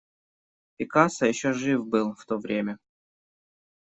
Пикассо 0.77 1.27
еще 1.27 1.53
жив 1.53 1.85
был 1.85 2.15
в 2.15 2.25
то 2.25 2.39
время! 2.39 2.79